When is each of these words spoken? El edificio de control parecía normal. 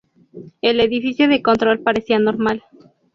El 0.63 0.79
edificio 0.79 1.27
de 1.27 1.43
control 1.43 1.81
parecía 1.81 2.17
normal. 2.17 2.63